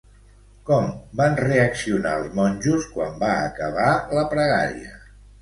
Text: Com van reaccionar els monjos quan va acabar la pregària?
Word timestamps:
Com 0.69 0.87
van 1.19 1.37
reaccionar 1.41 2.13
els 2.21 2.31
monjos 2.39 2.89
quan 2.95 3.15
va 3.25 3.29
acabar 3.51 3.93
la 4.19 4.27
pregària? 4.35 4.99